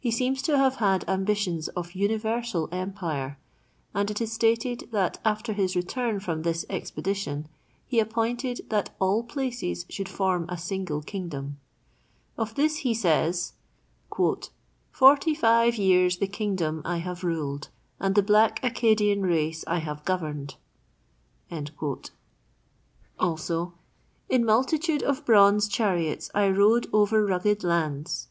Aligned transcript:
He 0.00 0.10
seems 0.10 0.42
to 0.42 0.58
have 0.58 0.78
had 0.82 1.08
ambitions 1.08 1.68
of 1.68 1.92
universal 1.92 2.68
empire, 2.72 3.38
and 3.94 4.10
it 4.10 4.20
is 4.20 4.32
stated 4.32 4.88
that 4.90 5.20
after 5.24 5.52
his 5.52 5.76
return 5.76 6.18
from 6.18 6.42
this 6.42 6.66
expedition, 6.68 7.46
"he 7.86 8.00
appointed 8.00 8.62
that 8.70 8.92
all 8.98 9.22
places 9.22 9.86
should 9.88 10.08
form 10.08 10.46
a 10.48 10.58
single 10.58 11.00
kingdom." 11.00 11.60
Of 12.36 12.56
this 12.56 12.78
he 12.78 12.92
says: 12.92 13.52
"Forty 14.92 15.34
five 15.36 15.76
years 15.76 16.18
the 16.18 16.26
kingdom 16.26 16.82
I 16.84 16.96
have 16.96 17.22
ruled, 17.22 17.68
and 18.00 18.16
the 18.16 18.24
black 18.24 18.60
Accadian 18.64 19.22
race 19.22 19.62
I 19.68 19.78
have 19.78 20.04
governed." 20.04 20.56
"In 21.50 21.70
multitude 24.44 25.02
of 25.04 25.24
bronze 25.24 25.68
chariots 25.68 26.30
I 26.34 26.48
rode 26.48 26.88
over 26.92 27.24
rugged 27.24 27.62
lands." 27.62 28.26